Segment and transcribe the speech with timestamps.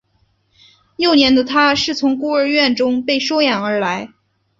[0.95, 4.11] 年幼的他是从孤儿院中被收养而来。